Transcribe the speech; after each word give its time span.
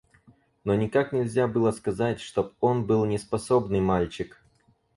Но 0.63 0.73
никак 0.75 1.13
нельзя 1.13 1.47
было 1.47 1.69
сказать, 1.69 2.19
чтоб 2.19 2.53
он 2.59 2.87
был 2.87 3.05
неспособный 3.05 3.81
мальчик. 3.81 4.41